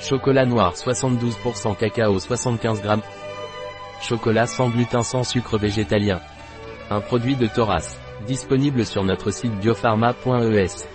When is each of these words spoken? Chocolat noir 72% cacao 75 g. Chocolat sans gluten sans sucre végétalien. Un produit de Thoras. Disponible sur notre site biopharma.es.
Chocolat 0.00 0.46
noir 0.46 0.74
72% 0.74 1.76
cacao 1.76 2.18
75 2.18 2.82
g. 2.82 2.88
Chocolat 4.02 4.46
sans 4.46 4.68
gluten 4.68 5.02
sans 5.02 5.24
sucre 5.24 5.58
végétalien. 5.58 6.20
Un 6.90 7.00
produit 7.00 7.36
de 7.36 7.46
Thoras. 7.46 7.98
Disponible 8.26 8.84
sur 8.84 9.04
notre 9.04 9.30
site 9.30 9.54
biopharma.es. 9.60 10.93